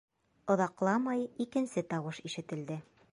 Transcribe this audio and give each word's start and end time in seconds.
Оҙаҡламай 0.53 1.21
икенсе 1.45 1.83
тауыш 1.93 2.25
ишетелде. 2.31 2.83